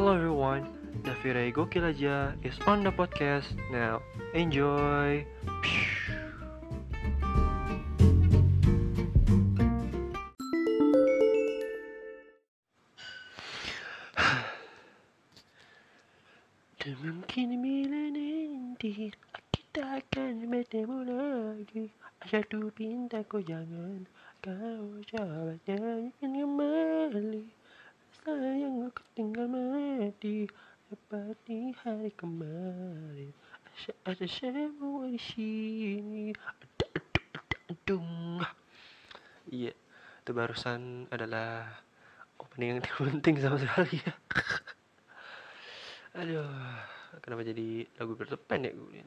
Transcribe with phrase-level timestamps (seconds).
[0.00, 0.64] Hello everyone,
[1.04, 4.00] Davire Gokil aja is on the podcast now.
[4.32, 5.28] Enjoy.
[16.80, 19.12] Mungkin bila nanti
[19.52, 21.92] kita akan bertemu lagi
[22.24, 24.08] Satu pintaku jangan
[24.40, 27.59] kau coba nyanyikan kembali
[30.30, 30.46] mati
[30.90, 33.34] Seperti hari kemarin
[34.06, 36.30] Ada semua di sini
[37.82, 38.38] Dung
[39.50, 39.74] Iya,
[40.22, 41.82] itu barusan adalah
[42.38, 44.14] opening yang tidak penting sama sekali ya
[46.22, 46.46] Aduh,
[47.22, 49.02] kenapa jadi lagu bertepan ya gue?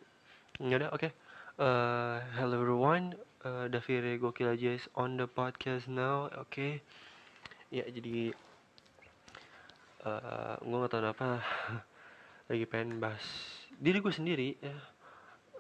[0.64, 1.12] Ya udah, oke.
[1.59, 3.12] Eh, hello everyone,
[3.44, 6.80] uh, Davire Gokil aja is on the podcast now, oke.
[7.76, 8.31] Ya, jadi
[10.04, 11.26] eh gue gak tau kenapa
[12.52, 13.23] lagi pengen bahas
[13.80, 14.76] diri gue sendiri ya.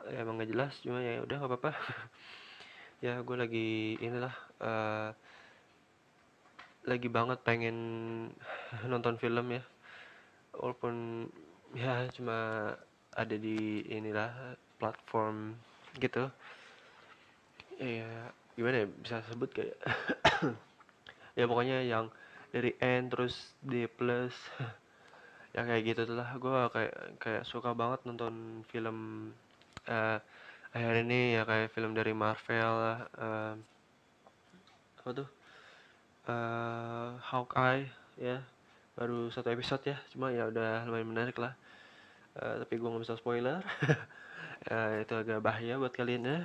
[0.03, 1.71] Ya, emang gak jelas, cuma ya udah gak apa-apa.
[3.05, 5.09] ya, gue lagi inilah eh
[6.83, 7.77] lagi banget pengen
[8.91, 9.63] nonton film ya
[10.51, 11.25] walaupun
[11.73, 12.69] ya cuma
[13.15, 15.55] ada di inilah platform
[15.97, 16.27] gitu
[17.79, 19.77] ya gimana ya bisa sebut kayak
[21.39, 22.11] ya pokoknya yang
[22.53, 24.35] dari N terus D plus.
[25.53, 26.33] Ya kayak gitu tuh lah.
[26.41, 29.29] Gue kayak kayak suka banget nonton film
[29.85, 30.17] eh
[30.73, 32.73] akhir ini ya kayak film dari Marvel
[33.21, 33.53] eh,
[34.97, 35.29] apa tuh?
[36.25, 37.85] Eh Hawkeye
[38.17, 38.41] ya.
[38.97, 41.53] Baru satu episode ya cuma ya udah lumayan menarik lah.
[42.41, 43.61] Eh, tapi gue nggak bisa spoiler.
[44.73, 46.39] Eh, itu agak bahaya buat kalian ya.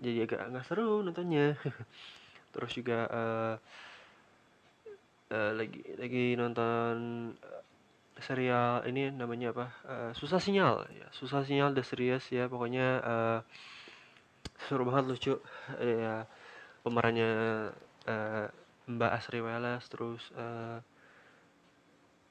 [0.00, 1.52] Jadi agak nggak seru nontonnya.
[2.56, 2.98] Terus juga
[5.36, 6.94] eh, lagi lagi nonton
[7.42, 7.62] eh,
[8.26, 9.66] serial ini namanya apa?
[9.92, 10.74] Eh, susah sinyal.
[11.00, 12.44] Ya susah sinyal the series ya.
[12.52, 13.38] Pokoknya eh,
[14.66, 15.34] seru banget lucu.
[15.82, 16.26] Ya
[16.84, 17.28] pemerannya
[18.12, 18.46] eh,
[18.94, 20.78] Mbak Asri Welas terus eh,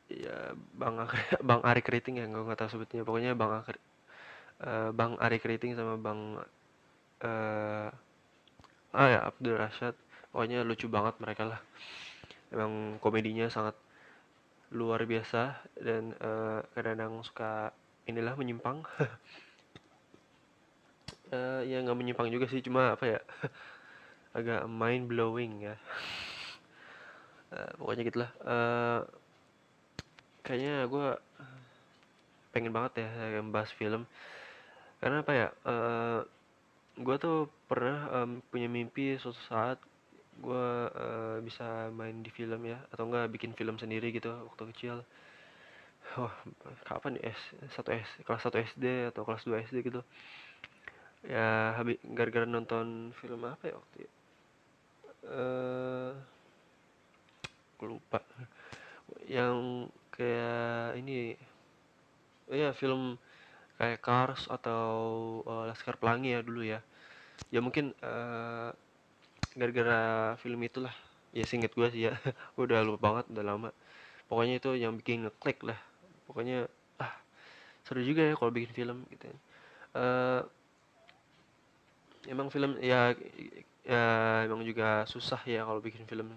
[0.07, 1.13] ya Bang Ak-
[1.47, 3.01] Bang Ari Kriting ya gue nggak tahu sebutnya.
[3.07, 3.79] Pokoknya Bang Akri,
[4.63, 6.22] eh, Bang Ari Kriting sama Bang
[7.23, 7.89] eh
[9.01, 9.95] ah ya Abdul Rashad.
[10.31, 11.59] Pokoknya lucu banget mereka lah
[12.53, 13.75] emang komedinya sangat
[14.72, 17.72] luar biasa dan eh, kadang-kadang suka
[18.08, 18.84] inilah menyimpang.
[21.28, 23.19] Eh, ya nggak menyimpang juga sih cuma apa ya
[24.38, 25.75] agak mind blowing ya.
[27.47, 28.31] Eh, pokoknya gitulah.
[28.44, 29.02] Eh,
[30.44, 31.08] kayaknya gue
[32.56, 33.09] pengen banget ya
[33.44, 34.03] membahas film.
[35.00, 36.19] Karena apa ya eh
[36.97, 39.78] gue tuh pernah em, punya mimpi suatu saat
[40.37, 44.95] gue eh, bisa main di film ya atau enggak bikin film sendiri gitu waktu kecil.
[46.17, 46.33] Wah
[46.87, 47.33] kapan ya?
[47.33, 47.41] S
[47.75, 50.01] satu S kelas 1 SD atau kelas 2 SD gitu.
[51.27, 54.15] Ya habis gara-gara nonton film apa ya waktu itu
[55.27, 56.13] eh
[57.77, 58.19] gue lupa.
[59.27, 59.57] Yang
[60.15, 61.35] kayak ini
[62.47, 63.19] ya film
[63.77, 64.85] kayak Cars atau
[65.45, 66.79] eh, Laskar Pelangi ya dulu ya.
[67.53, 68.69] Ya mungkin eh,
[69.57, 70.00] gara-gara
[70.38, 70.94] film itulah.
[71.34, 72.13] Ya singkat gue sih ya.
[72.62, 73.69] Udah lupa banget udah lama.
[74.29, 75.79] Pokoknya itu yang bikin ngeklik lah.
[76.29, 76.69] Pokoknya
[77.01, 77.13] ah
[77.81, 79.31] seru juga ya kalau bikin film gitu
[79.97, 80.41] eh
[82.28, 83.16] emang film ya
[83.88, 84.03] ya
[84.44, 86.29] emang juga susah ya kalau bikin film.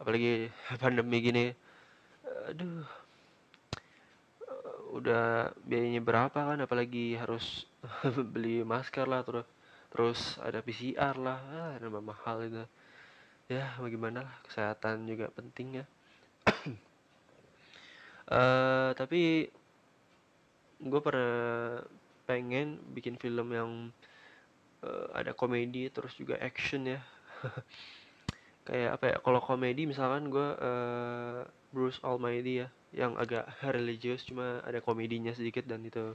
[0.00, 0.50] Apalagi
[0.82, 1.44] pandemi gini.
[2.50, 2.82] Aduh.
[4.94, 6.58] Udah biayanya berapa kan?
[6.64, 7.68] Apalagi harus
[8.32, 9.46] beli masker lah terus
[9.94, 12.66] terus ada PCR lah ah, nambah mahal itu.
[13.46, 15.86] Ya bagaimana lah kesehatan juga penting ya.
[18.24, 19.52] Eh tapi
[20.80, 21.84] gue pernah
[22.24, 23.70] pengen bikin film yang
[24.82, 27.00] eh, ada komedi terus juga action ya.
[28.66, 34.62] Kayak apa ya kalau komedi misalkan gue eh, Bruce Almighty ya yang agak religius cuma
[34.62, 36.14] ada komedinya sedikit dan itu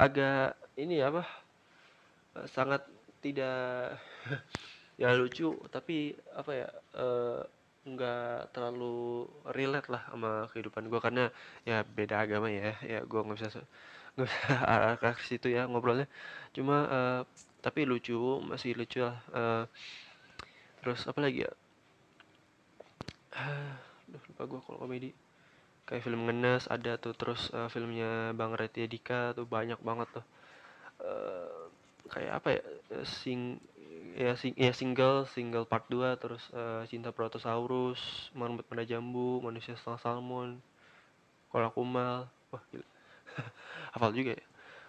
[0.00, 1.47] agak ini ya apa
[2.48, 2.82] sangat
[3.24, 3.98] tidak
[5.02, 7.40] ya lucu tapi apa ya eh,
[7.88, 9.24] nggak terlalu
[9.56, 11.24] relate lah sama kehidupan gue karena
[11.64, 13.48] ya beda agama ya ya gue nggak bisa
[14.16, 16.06] nggak bisa arah ke situ ya ngobrolnya.
[16.56, 17.20] Cuma eh,
[17.64, 18.16] tapi lucu
[18.50, 19.64] masih lucu lah Eh,
[20.82, 21.50] terus apa lagi ya?
[24.08, 25.10] Aduh, lupa gue kalau komedi.
[25.88, 30.26] Kayak film Ngenes ada tuh terus eh, filmnya Bang Raditya Dika tuh banyak banget tuh.
[31.04, 31.67] Eh,
[32.08, 32.62] kayak apa ya
[32.98, 33.60] eh, sing
[34.18, 39.78] ya sing ya single single part 2 terus eh, Cinta Protosaurus Marmut Pada Jambu Manusia
[39.78, 40.58] Setengah Salmon
[41.48, 42.28] Kola Kumal.
[42.52, 42.86] Wah gila.
[43.96, 44.46] Hafal juga ya.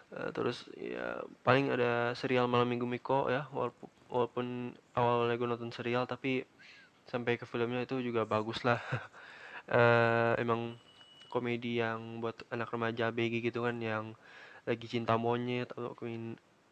[0.09, 5.69] Uh, terus ya paling ada serial malam minggu Miko ya walaupun walaupun awalnya gue nonton
[5.69, 6.41] serial tapi
[7.05, 8.81] sampai ke filmnya itu juga bagus lah.
[9.69, 10.75] Uh, emang
[11.29, 14.17] komedi yang buat anak remaja BG gitu kan yang
[14.65, 15.93] lagi cinta monyet atau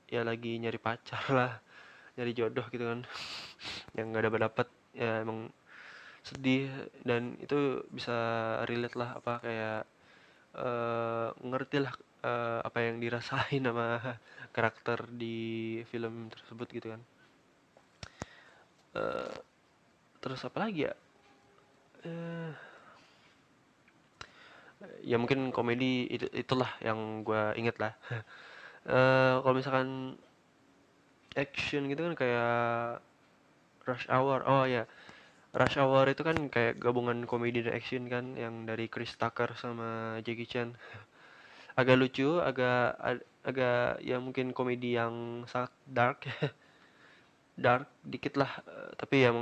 [0.08, 1.52] ya lagi nyari pacar lah
[2.18, 3.00] nyari jodoh gitu kan.
[3.98, 5.52] Yang nggak dapat dapat ya emang
[6.26, 6.72] sedih.
[7.04, 8.18] Dan itu bisa
[8.66, 9.82] relate lah apa kayak
[10.58, 11.94] uh, ngerti lah
[12.26, 14.02] uh, apa yang dirasain sama
[14.56, 17.02] karakter di film tersebut gitu kan.
[18.98, 19.34] Uh,
[20.24, 20.94] terus apa lagi ya?
[22.08, 22.54] Uh,
[25.02, 27.98] ya mungkin komedi itu, itulah yang gue inget lah
[28.86, 30.20] uh, kalau misalkan
[31.38, 32.54] action gitu kan kayak
[33.88, 34.44] Rush Hour.
[34.46, 34.84] Oh ya
[35.56, 40.20] Rush Hour itu kan kayak gabungan komedi dan action kan yang dari Chris Tucker sama
[40.26, 40.76] Jackie Chan.
[41.80, 42.98] Agak lucu agak
[43.46, 46.26] agak ya mungkin komedi yang sangat dark.
[47.58, 48.62] Dark dikit lah
[49.02, 49.34] tapi ya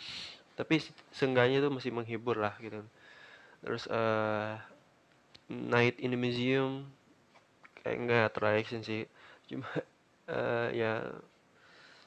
[0.60, 0.84] tapi
[1.16, 2.84] seenggaknya itu masih menghibur lah gitu.
[3.64, 4.60] Terus uh,
[5.48, 6.92] Night in the Museum
[7.84, 9.04] kayak enggak terlalu action sih.
[9.44, 9.68] Cuma
[10.32, 11.04] uh, ya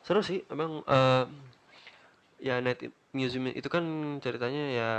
[0.02, 0.42] seru sih.
[0.50, 1.26] Emang uh,
[2.42, 2.82] ya net
[3.14, 3.86] museum itu kan
[4.22, 4.92] ceritanya ya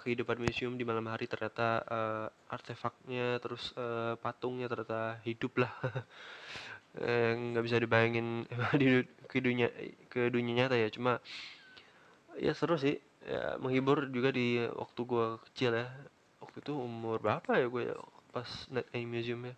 [0.00, 5.72] kehidupan museum di malam hari ternyata uh, artefaknya terus uh, patungnya ternyata hidup lah.
[7.52, 8.48] Nggak bisa dibayangin
[8.80, 9.68] di ke dunia
[10.12, 10.88] ke dunia nyata ya.
[10.92, 11.20] Cuma
[12.36, 13.00] ya seru sih.
[13.26, 15.88] Ya menghibur juga di waktu gua kecil ya.
[16.40, 17.96] Waktu itu umur berapa ya gue ya
[18.32, 19.54] pas net museum ya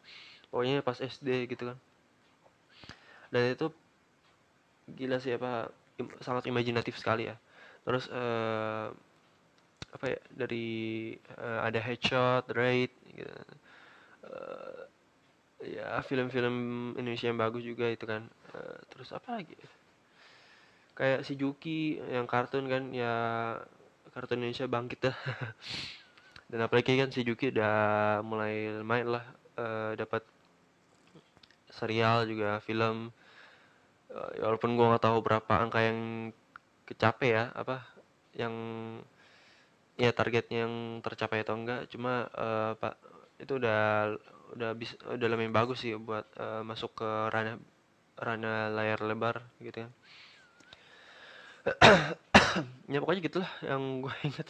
[0.48, 1.78] pokoknya pas SD gitu kan.
[3.28, 3.68] Dan itu
[4.88, 5.68] gila sih apa
[6.00, 7.36] im sangat imajinatif sekali ya.
[7.84, 8.88] Terus uh,
[9.88, 13.32] apa ya dari uh, ada headshot raid gitu.
[14.28, 14.82] Uh,
[15.64, 16.56] ya film-film
[16.96, 18.24] Indonesia yang bagus juga itu kan.
[18.54, 19.56] Uh, terus apa lagi
[20.98, 23.14] kayak si Juki yang kartun kan ya
[24.10, 25.16] kartun Indonesia bangkit dah.
[26.50, 29.22] Dan apalagi kan si Juki udah mulai main lah
[29.60, 30.26] uh, dapat
[31.78, 33.14] serial juga film.
[34.08, 36.32] Uh, walaupun gue nggak tahu berapa angka yang
[36.88, 37.84] kecapai ya apa
[38.32, 38.54] yang
[40.00, 41.90] ya targetnya yang tercapai atau enggak.
[41.92, 42.96] Cuma uh, pak
[43.38, 44.14] itu udah
[44.56, 47.60] udah bisa udah lumayan bagus sih buat uh, masuk ke ranah
[48.19, 49.92] ranah layar lebar gitu kan.
[52.88, 54.48] Ya pokoknya gitulah yang gue inget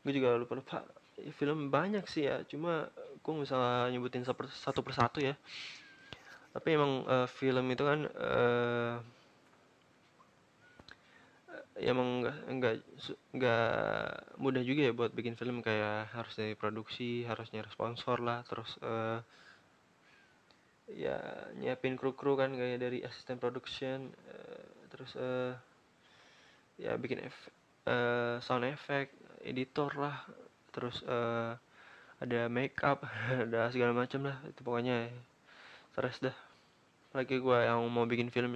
[0.00, 0.76] gue juga lupa lupa
[1.20, 2.40] ya, film banyak sih ya.
[2.48, 2.88] Cuma
[3.20, 5.36] gue bisa nyebutin satu persatu ya
[6.52, 8.96] tapi emang uh, film itu kan uh,
[11.78, 12.74] ya emang nggak nggak
[13.38, 13.70] nggak
[14.42, 15.62] mudah juga ya buat bikin film.
[15.62, 19.22] Kayak harus dari produksi harus nyari sponsor lah terus uh,
[20.88, 21.20] ya
[21.60, 25.52] nyiapin kru kru kan kayak dari asisten production uh, terus uh,
[26.80, 27.36] ya bikin ef
[27.84, 29.12] uh, sound effect
[29.44, 30.24] editor lah
[30.72, 31.52] terus uh,
[32.18, 33.06] ada make up
[33.46, 34.36] ada segala macam lah.
[34.50, 35.10] Itu pokoknya
[35.98, 36.36] stres dah.
[37.10, 38.54] Lagi gue yang mau bikin film.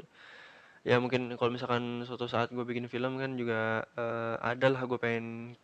[0.87, 4.95] Ya mungkin kalau misalkan suatu saat gue bikin film kan juga uh, ada lah gue
[4.95, 5.59] pengen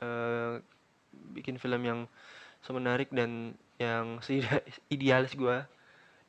[0.00, 0.56] uh,
[1.36, 2.00] bikin film yang
[2.64, 4.24] semenarik dan yang
[4.88, 5.56] idealis gue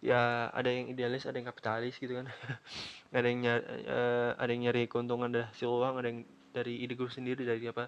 [0.04, 2.27] ya ada yang idealis ada yang kapitalis gitu kan.
[3.15, 7.00] Ada yang nyari, uh, ada yang nyari keuntungan dari hasil uang ada yang dari ide
[7.00, 7.88] gue sendiri dari apa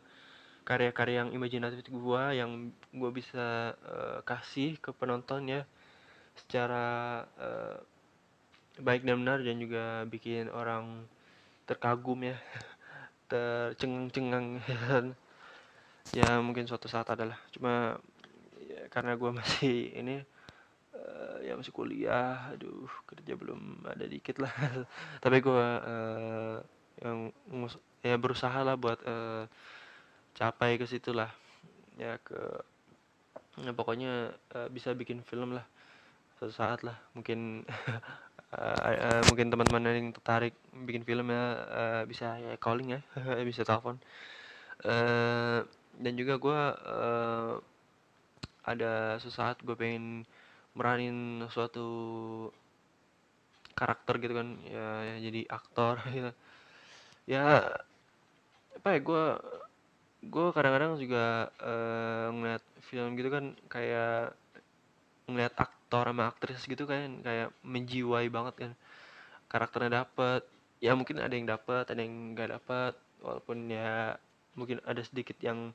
[0.64, 5.68] karya-karya yang imajinatif gue yang gue bisa uh, kasih ke penonton ya
[6.38, 6.86] secara
[7.42, 7.78] uh,
[8.78, 11.06] baik dan benar dan juga bikin orang
[11.66, 12.38] terkagum ya
[13.32, 14.48] tercengang-cengang.
[16.16, 17.36] Ya mungkin suatu saat adalah.
[17.52, 18.00] Cuma
[18.64, 20.24] ya, karena gue masih ini
[20.96, 24.56] uh, ya masih kuliah aduh kerja belum ada dikit lah.
[25.20, 26.64] Tapi gue uh,
[27.04, 27.36] yang
[28.00, 29.52] ya berusaha lah buat uh,
[30.32, 31.28] capai ke situ lah.
[32.00, 32.40] Ya ke
[33.68, 35.68] ya pokoknya uh, bisa bikin film lah
[36.38, 37.66] suatu saat lah mungkin
[38.54, 40.54] uh, uh, mungkin teman-teman yang tertarik
[40.88, 43.02] bikin film ya uh, bisa ya calling ya
[43.50, 43.98] bisa telepon.
[44.86, 45.66] Uh,
[45.98, 47.58] dan juga gue uh,
[48.68, 50.28] ada sesaat gue pengen
[50.78, 51.88] meranin suatu
[53.78, 56.32] karakter gitu kan ya, ya jadi aktor gitu
[57.34, 57.42] ya
[58.78, 59.24] apa ya gue
[60.34, 64.34] gue kadang-kadang juga uh, ngeliat film gitu kan kayak
[65.30, 68.72] ngeliat aktor sama aktris gitu kan kayak menjiwai banget kan.
[69.48, 70.44] Karakternya dapet
[70.78, 72.94] ya mungkin ada yang dapet ada yang nggak dapet.
[73.24, 74.16] Walaupun ya
[74.54, 75.72] mungkin ada sedikit yang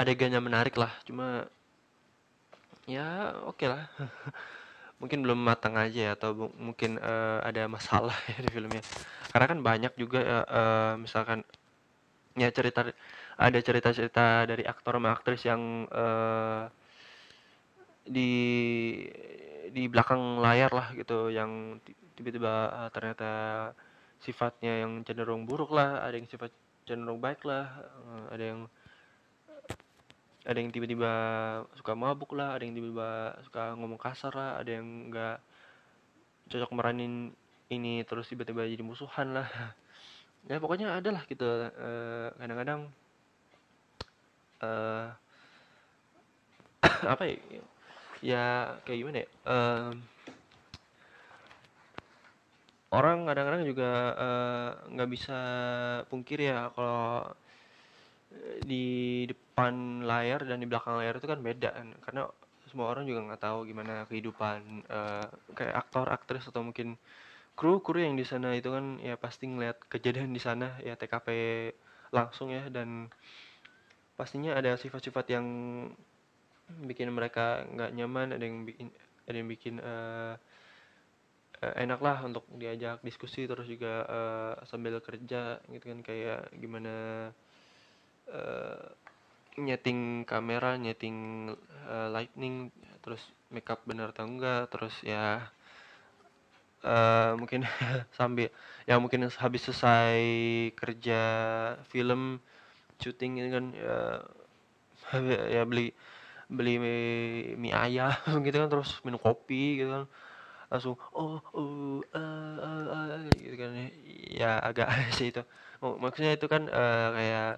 [0.00, 0.92] adegannya menarik lah.
[1.04, 1.48] Cuma
[2.86, 3.84] ya oke okay lah.
[4.96, 8.80] Mungkin belum matang aja ya atau mungkin uh, ada masalah ya di filmnya.
[9.28, 11.44] Karena kan banyak juga uh, uh, misalkan
[12.32, 12.80] ya cerita
[13.36, 16.64] ada cerita-cerita dari aktor sama aktris yang uh,
[18.06, 18.32] di
[19.86, 21.78] di belakang layar lah gitu yang
[22.18, 23.30] tiba-tiba uh, ternyata
[24.18, 26.50] sifatnya yang cenderung buruk lah ada yang sifat
[26.82, 27.70] cenderung baik lah
[28.02, 28.60] uh, ada yang
[30.42, 31.12] ada yang tiba-tiba
[31.78, 35.38] suka mabuk lah ada yang tiba-tiba suka ngomong kasar lah ada yang nggak
[36.50, 37.30] cocok meranin
[37.70, 39.46] ini terus tiba-tiba jadi musuhan lah.
[40.46, 42.86] Ya pokoknya ada lah gitu uh, kadang-kadang
[44.62, 45.10] uh,
[47.18, 47.58] apa ya
[48.26, 49.28] ya kayak gimana ya?
[49.46, 49.90] Uh,
[52.90, 53.90] orang kadang-kadang juga
[54.90, 55.40] nggak uh, bisa
[56.10, 57.30] pungkir ya kalau
[58.66, 61.88] di depan layar dan di belakang layar itu kan beda kan.
[62.02, 62.22] Karena
[62.66, 66.98] semua orang juga nggak tahu gimana kehidupan uh, kayak aktor aktris atau mungkin
[67.56, 71.28] kru kru yang di sana itu kan ya pasti ngeliat kejadian di sana ya TKP
[72.10, 72.66] langsung ya.
[72.66, 73.06] Dan
[74.18, 75.46] pastinya ada sifat-sifat yang
[76.86, 78.88] bikin mereka nggak nyaman ada yang bikin
[79.26, 80.34] ada yang bikin uh,
[81.62, 87.30] uh, enak lah untuk diajak diskusi terus juga uh, sambil kerja gitu kan kayak gimana
[88.30, 88.86] uh,
[89.56, 91.48] nyeting kamera, nyeting
[91.88, 92.68] uh, lightning,
[93.00, 95.48] terus makeup bener atau enggak, terus ya
[96.84, 97.64] uh, mungkin
[98.18, 98.52] sambil
[98.84, 100.20] ya mungkin habis selesai
[100.76, 101.20] kerja
[101.88, 102.38] film
[103.00, 103.98] syuting ini kan ya,
[105.60, 105.92] ya beli
[106.46, 106.98] beli mie,
[107.58, 108.14] mie ayam
[108.46, 110.04] gitu kan terus minum kopi gitu kan.
[110.70, 113.70] Langsung oh uh, uh, uh, uh, gitu kan.
[114.30, 114.88] Ya agak
[115.18, 115.42] sih itu.
[115.82, 117.50] Maksudnya itu kan uh, kayak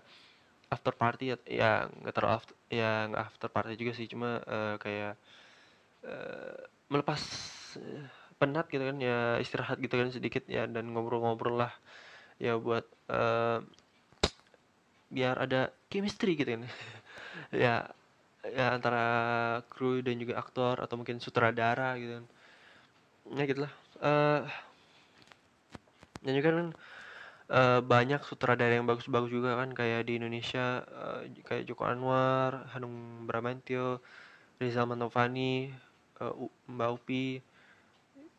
[0.68, 4.06] after party ya, ya nggak terlalu after, ya nggak after party juga sih.
[4.10, 5.16] Cuma uh, kayak
[6.04, 6.56] uh,
[6.92, 7.20] melepas
[8.38, 11.72] penat gitu kan ya istirahat gitu kan sedikit ya dan ngobrol-ngobrol lah
[12.38, 13.58] ya buat uh,
[15.10, 16.64] biar ada chemistry gitu kan.
[17.48, 17.88] Ya
[18.52, 19.04] ya antara
[19.72, 22.26] kru dan juga aktor atau mungkin sutradara gitu kan.
[23.36, 23.72] Ya gitulah.
[23.98, 24.46] Uh,
[26.22, 26.68] dan juga kan
[27.52, 33.26] uh, banyak sutradara yang bagus-bagus juga kan kayak di Indonesia uh, kayak Joko Anwar, Hanung
[33.28, 34.00] Bramantyo,
[34.60, 35.72] Rizal Mantovani,
[36.22, 36.32] uh,
[36.68, 37.42] Mbak Upi,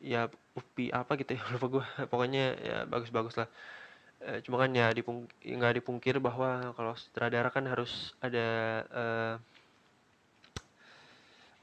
[0.01, 3.49] ya Upi apa gitu ya lupa gue pokoknya ya bagus-bagus lah.
[4.43, 8.47] Cuma kan ya dipung nggak dipungkir bahwa kalau sutradara kan harus ada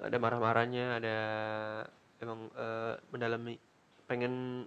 [0.01, 1.17] ada marah-marahnya ada
[2.21, 3.57] emang uh, mendalami
[4.05, 4.65] pengen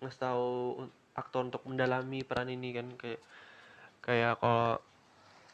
[0.00, 0.80] ngasih tahu
[1.14, 3.20] aktor untuk mendalami peran ini kan kayak
[4.02, 4.80] kayak kalau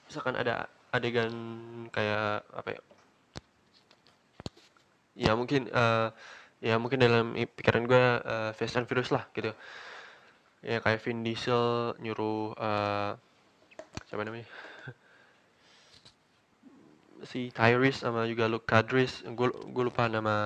[0.08, 1.34] misalkan ada adegan
[1.92, 2.80] kayak apa ya
[5.18, 6.14] ya mungkin uh,
[6.62, 9.50] ya mungkin dalam pikiran gue uh, Fast and Furious lah gitu.
[10.62, 13.14] Ya kayak Vin Diesel nyuruh uh,
[14.06, 14.46] siapa namanya
[17.26, 20.36] si Tyrese sama juga Luke Cadris gue gue lupa nama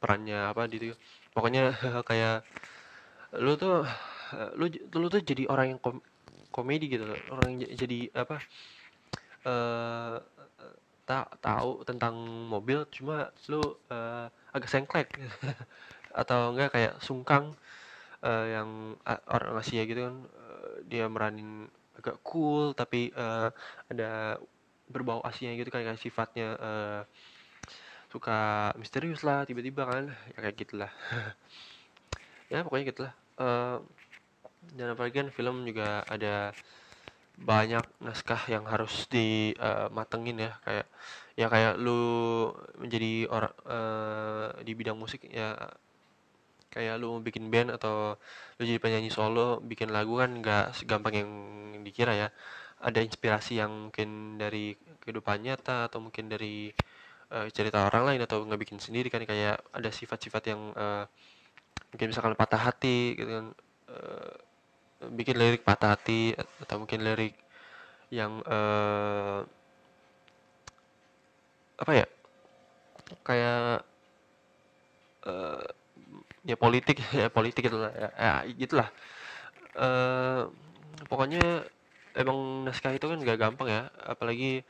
[0.00, 0.96] perannya apa gitu
[1.36, 1.76] pokoknya
[2.08, 2.46] kayak
[3.36, 3.84] lu tuh
[4.58, 6.02] lu lu tuh jadi orang yang kom
[6.56, 7.04] komedi gitu.
[7.04, 8.40] Loh orang yang jadi apa
[9.44, 10.16] uh,
[11.06, 12.16] tak tahu tentang
[12.48, 13.60] mobil cuma lu
[13.92, 14.26] uh,
[14.56, 15.12] agak sengklek.
[16.20, 17.52] Atau enggak kayak sungkang
[18.24, 23.52] uh, yang uh, orang Asia gitu kan uh, dia meranin agak cool tapi uh,
[23.92, 24.40] ada
[24.90, 27.00] berbau Asia gitu kan kayak sifatnya uh,
[28.10, 30.92] suka misterius lah tiba-tiba kan ya kayak gitulah.
[32.46, 33.12] Ya pokoknya gitulah.
[33.42, 33.82] Uh,
[34.78, 36.54] dan apalagi kan film juga ada
[37.34, 40.86] banyak naskah yang harus dimatengin uh, ya kayak
[41.36, 42.00] ya kayak lu
[42.80, 45.58] menjadi orang uh, di bidang musik ya
[46.72, 48.16] kayak lu bikin band atau
[48.56, 51.30] lu jadi penyanyi solo bikin lagu kan nggak segampang yang
[51.84, 52.28] dikira ya
[52.82, 56.70] ada inspirasi yang mungkin dari kehidupan nyata atau mungkin dari
[57.32, 61.04] uh, cerita orang lain atau nggak bikin sendiri kan kayak ada sifat-sifat yang uh,
[61.94, 63.46] mungkin misalkan patah hati gitu kan
[63.88, 64.34] uh,
[65.12, 67.36] bikin lirik patah hati atau mungkin lirik
[68.12, 69.42] yang uh,
[71.76, 72.06] apa ya
[73.22, 73.84] kayak
[75.28, 75.64] uh,
[76.46, 78.88] ya politik ya politik gitu lah ya, ya gitulah
[79.76, 80.48] uh,
[81.10, 81.66] pokoknya
[82.16, 84.64] emang naskah itu kan gak gampang ya apalagi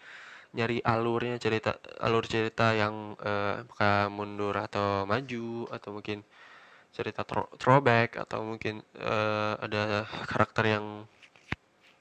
[0.57, 6.25] nyari alurnya cerita alur cerita yang uh, mundur atau maju atau mungkin
[6.97, 7.23] cerita
[7.61, 11.05] throwback atau mungkin uh, ada karakter yang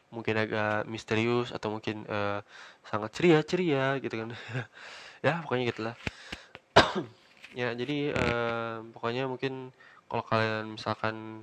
[0.08, 2.40] mungkin agak misterius atau mungkin uh,
[2.88, 4.30] sangat ceria ceria gitu kan.
[5.26, 5.96] Ya pokoknya gitulah
[7.60, 9.74] ya jadi uh, pokoknya mungkin
[10.06, 11.42] kalau kalian misalkan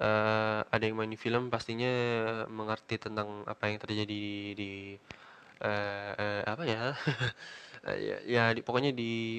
[0.00, 1.88] uh, ada yang main film pastinya
[2.48, 4.24] mengerti tentang apa yang terjadi di,
[4.56, 4.70] di
[5.64, 6.82] uh, uh, apa ya?
[7.86, 9.38] Ya, ya di, pokoknya di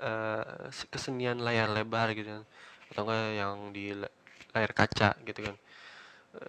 [0.00, 2.44] uh, kesenian layar lebar gitu kan.
[2.88, 3.92] Atau enggak yang di
[4.56, 5.56] layar kaca gitu kan.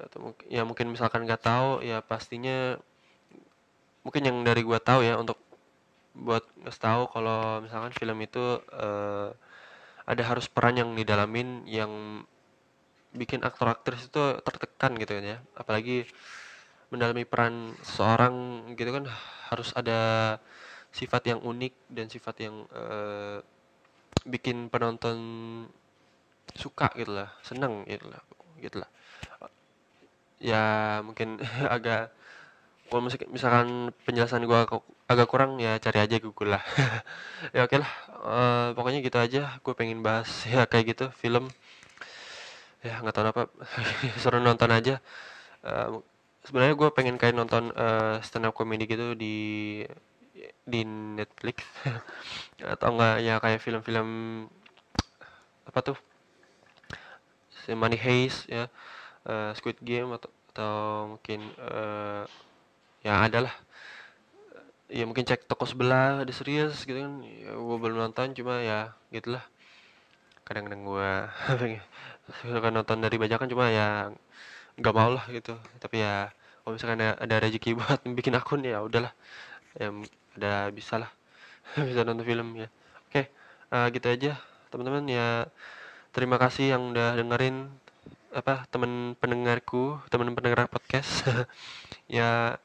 [0.08, 2.80] Atau ya mungkin misalkan nggak tahu ya pastinya
[4.08, 5.36] mungkin yang dari gua tahu ya untuk
[6.16, 9.36] buat ngasih tahu kalau misalkan film itu uh,
[10.08, 12.24] ada harus peran yang didalamin yang
[13.14, 15.38] bikin aktor aktris itu tertekan gitu kan ya.
[15.58, 16.06] Apalagi
[16.90, 19.06] mendalami peran seorang gitu kan
[19.54, 20.00] harus ada
[20.90, 23.42] sifat yang unik dan sifat yang uh,
[24.26, 25.18] bikin penonton
[26.58, 28.22] suka gitu lah seneng gitu lah
[28.58, 28.90] gitu lah.
[30.42, 31.38] Ya mungkin
[31.76, 32.10] agak
[32.90, 34.60] kalau misalkan penjelasan gue
[35.06, 36.64] agak kurang ya cari aja Google lah.
[37.56, 37.92] Ya oke okay lah
[38.26, 39.42] uh, pokoknya gitu aja.
[39.62, 41.54] Gue pengen bahas ya kayak gitu film
[42.80, 43.44] ya nggak tahu apa
[44.20, 44.96] seru nonton aja.
[45.64, 46.00] Uh,
[46.48, 49.38] sebenarnya gue pengen kayak nonton uh, stand up comedy gitu di
[50.64, 51.68] di Netflix.
[52.74, 54.10] Atau enggak ya kayak film-film
[55.68, 55.98] apa tuh?
[57.70, 58.66] Money Heist ya.
[59.28, 62.26] Uh, Squid Game atau atau mungkin uh,
[63.06, 63.56] ya ada lah.
[64.90, 67.22] Ya mungkin cek toko sebelah ada serius gitu kan.
[67.22, 69.46] Ya, gue belum nonton cuma ya gitulah
[70.50, 71.12] kadang-kadang gue
[72.42, 74.10] suka nonton dari bajakan cuma ya
[74.82, 75.54] nggak mau lah gitu.
[75.78, 76.34] Tapi ya
[76.66, 79.14] kalau misalkan ada, ada rezeki buat bikin akun ya udahlah.
[79.78, 79.94] Ya
[80.42, 81.12] ada bisa lah.
[81.78, 82.68] Bisa nonton film ya.
[83.06, 83.30] Oke
[83.70, 84.42] uh, gitu aja
[84.74, 85.06] teman-teman.
[85.06, 85.46] Ya
[86.10, 87.70] terima kasih yang udah dengerin
[88.34, 91.30] apa teman pendengarku teman pendengar podcast.
[92.10, 92.58] Ya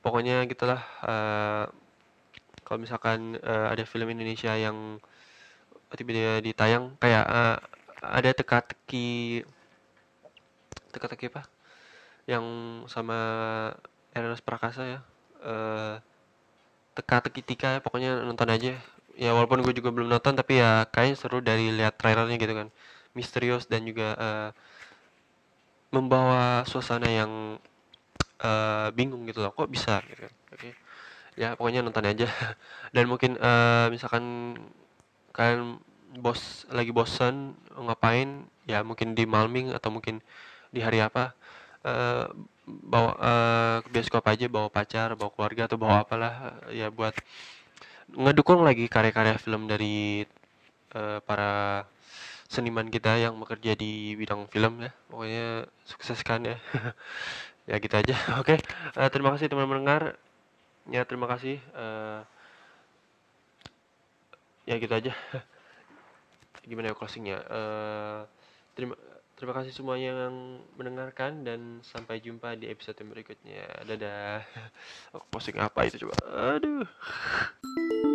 [0.00, 1.68] pokoknya gitulah uh,
[2.64, 4.96] kalau misalkan uh, ada film Indonesia yang
[5.96, 7.56] tiba-tiba ditayang kayak uh,
[8.02, 9.42] ada teka-teki
[10.92, 11.42] teka-teki apa?
[12.28, 12.44] Yang
[12.90, 13.18] sama
[14.12, 15.00] Ernest Prakasa ya.
[15.42, 15.96] Uh,
[16.92, 18.76] teka-teki tika pokoknya nonton aja.
[19.16, 22.68] Ya walaupun gue juga belum nonton tapi ya kayaknya seru dari lihat trailernya gitu kan.
[23.16, 24.50] Misterius dan juga uh,
[25.92, 27.60] membawa suasana yang
[28.40, 29.52] uh, bingung gitu loh.
[29.52, 30.34] Kok bisa gitu kan?
[30.52, 30.60] Oke.
[30.60, 30.72] Okay.
[31.32, 32.28] ya pokoknya nonton aja.
[32.94, 34.56] Dan mungkin uh, misalkan
[35.32, 35.80] kalian
[36.20, 38.44] bos lagi bosan ngapain?
[38.68, 40.22] Ya mungkin di Malming atau mungkin
[40.70, 41.34] di hari apa
[41.84, 42.30] uh,
[42.66, 47.12] bawa uh, ke bioskop aja bawa pacar bawa keluarga atau bawa apalah ya buat
[48.14, 50.22] ngedukung lagi karya-karya film dari
[50.94, 51.84] uh, para
[52.52, 54.90] seniman kita yang bekerja di bidang film ya.
[55.08, 55.46] Pokoknya
[55.88, 56.56] sukseskan ya.
[57.62, 58.18] Ya gitu aja.
[58.42, 58.58] Oke.
[58.58, 58.98] Okay.
[58.98, 60.18] uh, eh, terima kasih teman mendengar
[60.90, 61.62] ya terima kasih.
[61.78, 62.26] Uh,
[64.68, 65.12] ya gitu aja.
[66.68, 67.38] Gimana ya closingnya?
[67.50, 68.20] Uh,
[68.78, 68.94] terima
[69.34, 73.66] terima kasih semuanya yang mendengarkan dan sampai jumpa di episode berikutnya.
[73.82, 74.46] Dadah.
[75.18, 76.14] Aku posting apa itu coba?
[76.56, 76.86] Aduh